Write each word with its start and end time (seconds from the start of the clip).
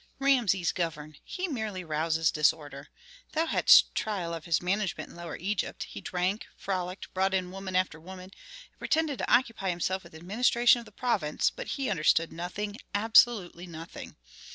"Rameses 0.17 0.71
govern! 0.71 1.17
He 1.23 1.47
merely 1.47 1.83
rouses 1.83 2.31
disorder. 2.31 2.87
Thou 3.33 3.45
hadst 3.45 3.93
trial 3.93 4.33
of 4.33 4.45
his 4.45 4.59
management 4.59 5.11
in 5.11 5.15
Lower 5.15 5.37
Egypt: 5.37 5.83
he 5.83 6.01
drank, 6.01 6.47
frolicked, 6.57 7.13
brought 7.13 7.35
in 7.35 7.51
woman 7.51 7.75
after 7.75 7.99
woman, 7.99 8.31
and 8.71 8.79
pretended 8.79 9.19
to 9.19 9.31
occupy 9.31 9.69
himself 9.69 10.03
with 10.03 10.15
administration 10.15 10.79
of 10.79 10.85
the 10.85 10.91
province, 10.91 11.51
but 11.51 11.67
he 11.77 11.87
understood 11.91 12.33
nothing, 12.33 12.77
absolutely 12.95 13.67
nothing. 13.67 14.15